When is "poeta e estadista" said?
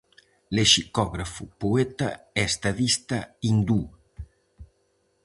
1.61-3.19